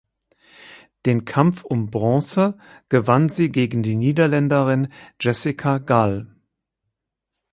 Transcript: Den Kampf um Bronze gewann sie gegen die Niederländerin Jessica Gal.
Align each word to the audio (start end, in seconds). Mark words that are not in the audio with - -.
Den 1.05 1.25
Kampf 1.25 1.63
um 1.63 1.91
Bronze 1.91 2.57
gewann 2.89 3.29
sie 3.29 3.49
gegen 3.51 3.83
die 3.83 3.93
Niederländerin 3.93 4.87
Jessica 5.21 5.77
Gal. 5.77 6.25